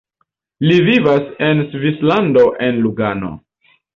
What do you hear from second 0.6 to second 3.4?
Li vivas en Svislando en Lugano.